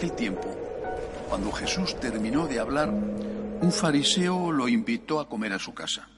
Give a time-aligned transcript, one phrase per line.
[0.00, 0.48] aquel tiempo,
[1.28, 6.08] cuando Jesús terminó de hablar, un fariseo lo invitó a comer a su casa.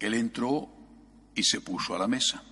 [0.00, 0.70] Él entró
[1.34, 2.42] y se puso a la mesa.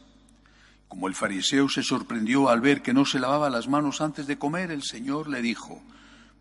[0.89, 4.37] Como el fariseo se sorprendió al ver que no se lavaba las manos antes de
[4.37, 5.81] comer, el Señor le dijo,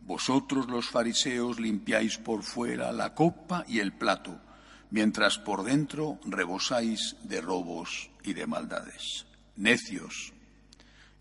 [0.01, 4.41] Vosotros los fariseos limpiáis por fuera la copa y el plato,
[4.89, 9.25] mientras por dentro rebosáis de robos y de maldades.
[9.55, 10.33] Necios,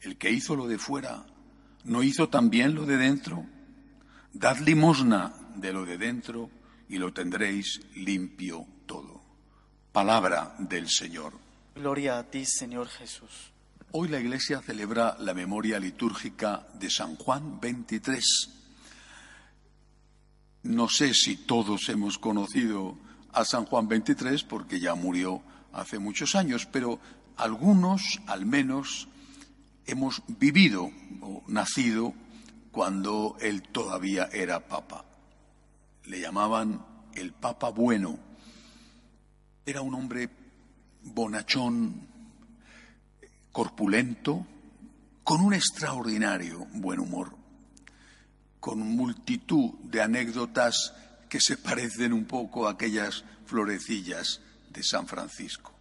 [0.01, 1.25] el que hizo lo de fuera,
[1.85, 3.45] ¿no hizo también lo de dentro?
[4.33, 6.51] Dad limosna de lo de dentro
[6.89, 9.21] y lo tendréis limpio todo.
[9.93, 11.33] Palabra del Señor.
[11.75, 13.53] Gloria a ti, Señor Jesús.
[13.93, 18.25] Hoy la Iglesia celebra la memoria litúrgica de San Juan 23.
[20.63, 22.97] No sé si todos hemos conocido
[23.33, 27.01] a San Juan 23 porque ya murió hace muchos años, pero
[27.37, 29.09] algunos, al menos,
[29.91, 32.15] hemos vivido o nacido
[32.71, 35.05] cuando él todavía era papa.
[36.05, 38.19] Le llamaban el papa bueno.
[39.67, 40.31] Era un hombre
[41.03, 42.07] bonachón,
[43.51, 44.47] corpulento,
[45.25, 47.37] con un extraordinario buen humor,
[48.61, 50.95] con multitud de anécdotas
[51.29, 55.73] que se parecen un poco a aquellas florecillas de San Francisco.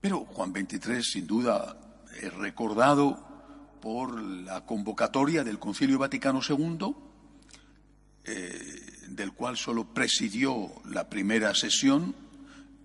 [0.00, 1.76] Pero Juan XXIII, sin duda,
[2.36, 3.32] recordado
[3.80, 6.94] por la convocatoria del Concilio Vaticano II,
[8.24, 12.14] eh, del cual solo presidió la primera sesión,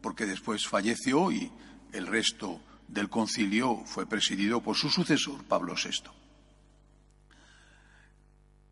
[0.02, 1.52] porque después falleció y
[1.94, 6.10] el resto del concilio fue presidido por su sucesor, Pablo VI.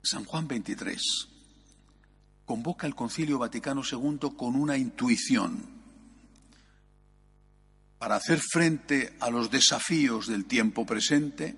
[0.02, 0.98] San Juan XXIII
[2.46, 5.75] convoca al Concilio Vaticano II con una intuición
[8.06, 11.58] para hacer frente a los desafíos del tiempo presente,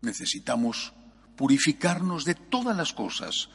[0.00, 0.92] necesitamos
[1.34, 3.48] purificarnos de todas las cosas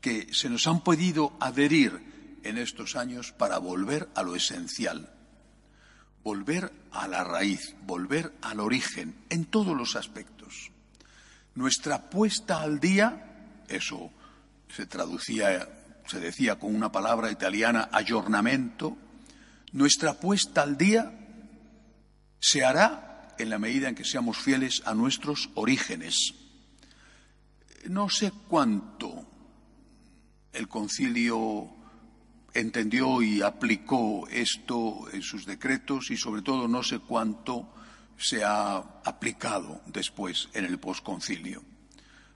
[0.00, 5.14] que se nos han podido adherir en estos años para volver a lo esencial,
[6.24, 10.72] volver a la raíz, volver al origen en todos los aspectos.
[11.54, 14.10] Nuestra puesta al día, eso
[14.68, 15.68] se traducía,
[16.08, 18.98] se decía con una palabra italiana, aggiornamento,
[19.70, 21.18] nuestra puesta al día
[22.40, 26.34] se hará en la medida en que seamos fieles a nuestros orígenes.
[27.88, 29.26] No sé cuánto
[30.52, 31.70] el concilio
[32.52, 37.72] entendió y aplicó esto en sus decretos y sobre todo no sé cuánto
[38.18, 41.62] se ha aplicado después en el posconcilio.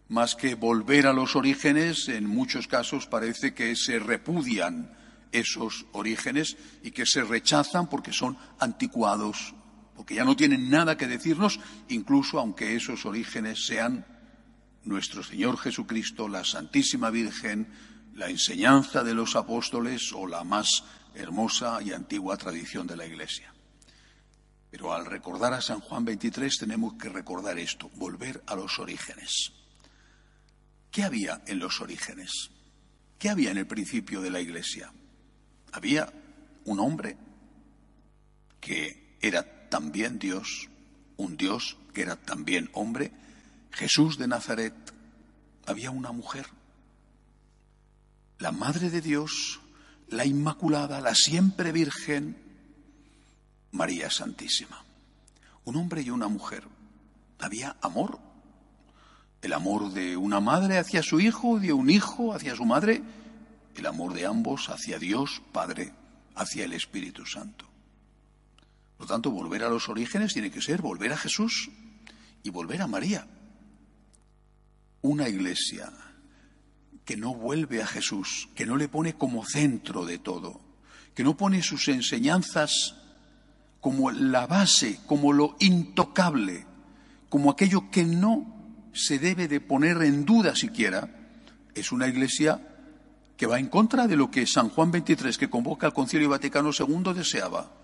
[0.09, 4.97] Más que volver a los orígenes, en muchos casos parece que se repudian
[5.33, 9.55] esos orígenes y que se rechazan porque son anticuados,
[9.95, 14.07] porque ya no tienen nada que decirnos, incluso aunque esos orígenes sean
[14.85, 17.69] nuestro Señor Jesucristo, la Santísima Virgen,
[18.15, 20.85] la enseñanza de los apóstoles o la más
[21.15, 23.53] hermosa y antigua tradición de la Iglesia.
[24.71, 29.53] Pero al recordar a San Juan 23 tenemos que recordar esto, volver a los orígenes.
[30.91, 32.51] ¿Qué había en los orígenes?
[33.19, 34.93] ¿Qué había en el principio de la Iglesia?
[35.73, 36.13] Había
[36.65, 37.17] un hombre
[38.61, 40.69] que era también Dios,
[41.17, 43.11] un Dios que era también hombre,
[43.73, 44.73] Jesús de Nazaret.
[45.67, 46.47] Había una mujer,
[48.39, 49.59] la Madre de Dios,
[50.11, 52.37] la Inmaculada, la siempre Virgen,
[53.73, 54.85] María Santísima.
[55.65, 56.63] Un hombre y una mujer.
[57.41, 58.21] Había amor.
[59.43, 63.03] El amor de una madre hacia su hijo, de un hijo hacia su madre,
[63.75, 65.93] el amor de ambos hacia Dios Padre,
[66.37, 67.74] hacia el Espíritu Santo.
[69.05, 71.71] Por tanto, volver a los orígenes tiene que ser volver a Jesús
[72.43, 73.27] y volver a María.
[75.03, 75.93] Una iglesia
[77.05, 80.59] que no vuelve a Jesús, que no le pone como centro de todo,
[81.15, 82.95] que no pone sus enseñanzas
[83.79, 86.65] como la base, como lo intocable,
[87.29, 91.11] como aquello que no se debe de poner en duda siquiera,
[91.75, 92.75] es una iglesia
[93.37, 96.71] que va en contra de lo que San Juan XXIII, que convoca al Concilio Vaticano
[96.71, 97.84] II, deseaba.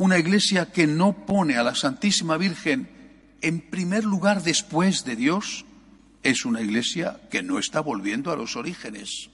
[0.00, 2.88] Una iglesia que no pone a la Santísima Virgen
[3.42, 5.66] en primer lugar después de Dios,
[6.22, 9.28] es una iglesia que no está volviendo a los orígenes.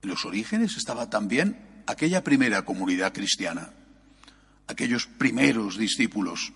[0.00, 3.72] En los orígenes estaba también aquella primera comunidad cristiana,
[4.68, 6.52] aquellos primeros discípulos,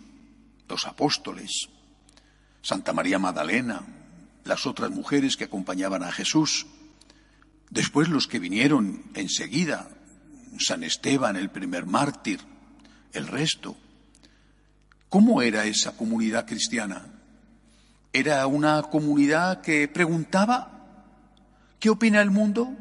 [0.68, 1.70] los apóstoles,
[2.62, 3.82] Santa María Magdalena,
[4.44, 6.68] las otras mujeres que acompañaban a Jesús,
[7.72, 9.88] Después los que vinieron enseguida,
[10.58, 12.40] San Esteban, el primer mártir,
[13.12, 13.76] el resto.
[15.08, 17.04] ¿Cómo era esa comunidad cristiana?
[18.12, 20.86] Era una comunidad que preguntaba,
[21.78, 22.74] ¿qué opina el mundo?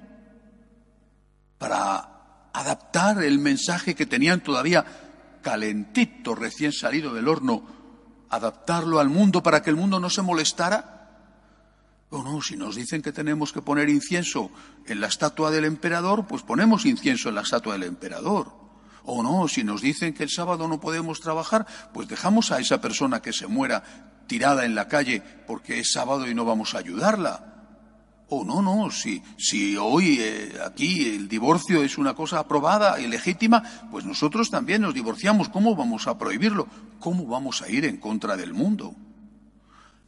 [1.58, 4.86] Para adaptar el mensaje que tenían todavía
[5.42, 7.64] calentito, recién salido del horno,
[8.30, 11.01] adaptarlo al mundo para que el mundo no se molestara.
[12.12, 14.52] O no, si nos dicen que tenemos que poner incienso
[14.86, 18.52] en la estatua del emperador, pues ponemos incienso en la estatua del emperador.
[19.06, 22.82] O no, si nos dicen que el sábado no podemos trabajar, pues dejamos a esa
[22.82, 26.80] persona que se muera tirada en la calle porque es sábado y no vamos a
[26.80, 27.48] ayudarla.
[28.28, 33.08] O no, no, si, si hoy eh, aquí el divorcio es una cosa aprobada y
[33.08, 35.48] legítima, pues nosotros también nos divorciamos.
[35.48, 36.68] ¿Cómo vamos a prohibirlo?
[37.00, 38.96] ¿Cómo vamos a ir en contra del mundo?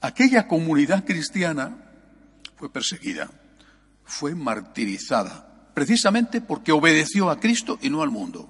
[0.02, 1.83] Aquella comunidad cristiana
[2.64, 3.30] fue perseguida,
[4.06, 8.48] fue martirizada, precisamente porque obedeció a Cristo y no al mundo.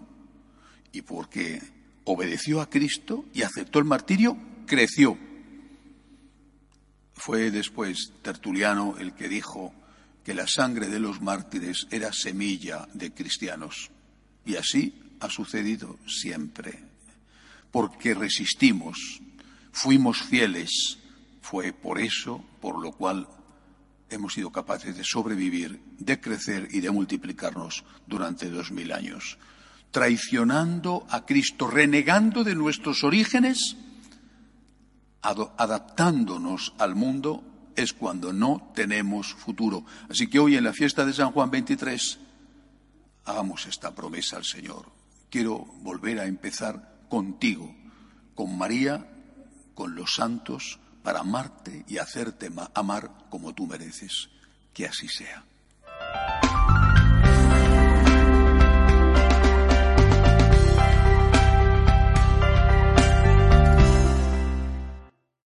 [0.92, 1.60] Y porque
[2.04, 4.38] obedeció a Cristo y aceptó el martirio,
[4.68, 5.18] creció.
[7.15, 9.74] Fue después Tertuliano el que dijo
[10.24, 13.89] que la sangre de los mártires era semilla de cristianos.
[14.45, 16.83] Y así ha sucedido siempre.
[17.71, 19.24] Porque resistimos,
[19.71, 21.00] fuimos fieles,
[21.42, 23.27] fue por eso por lo cual
[24.13, 29.38] hemos sido capaces de sobrevivir, de crecer y de multiplicarnos durante dos mil años,
[29.92, 33.77] traicionando a Cristo, renegando de nuestros orígenes,
[35.21, 37.44] adaptándonos al mundo,
[37.75, 39.86] es cuando no tenemos futuro.
[40.10, 42.19] Así que hoy en la fiesta de San Juan 23,
[43.25, 44.92] hagamos esta promesa al Señor.
[45.30, 47.74] Quiero volver a empezar contigo,
[48.36, 49.10] con María,
[49.74, 54.29] con los santos, para amarte y hacerte amar como tú mereces.
[54.73, 55.44] Que así sea.